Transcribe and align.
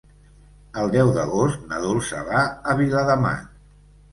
El 0.83 0.89
deu 0.95 1.11
d'agost 1.17 1.67
na 1.73 1.81
Dolça 1.83 2.25
va 2.31 2.43
a 2.73 2.77
Viladamat. 2.83 3.49